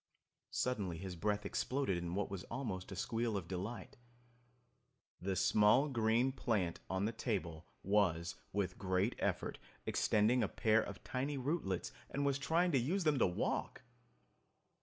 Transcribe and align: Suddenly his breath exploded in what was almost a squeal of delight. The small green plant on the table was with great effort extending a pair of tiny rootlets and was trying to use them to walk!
Suddenly 0.49 0.97
his 0.97 1.15
breath 1.15 1.45
exploded 1.45 1.95
in 1.95 2.15
what 2.15 2.31
was 2.31 2.43
almost 2.45 2.91
a 2.91 2.95
squeal 2.95 3.37
of 3.37 3.47
delight. 3.47 3.97
The 5.21 5.35
small 5.35 5.89
green 5.89 6.31
plant 6.31 6.79
on 6.89 7.05
the 7.05 7.11
table 7.11 7.67
was 7.83 8.33
with 8.51 8.79
great 8.79 9.13
effort 9.19 9.59
extending 9.85 10.41
a 10.41 10.47
pair 10.47 10.81
of 10.81 11.03
tiny 11.03 11.37
rootlets 11.37 11.91
and 12.09 12.25
was 12.25 12.39
trying 12.39 12.71
to 12.71 12.79
use 12.79 13.03
them 13.03 13.19
to 13.19 13.27
walk! 13.27 13.83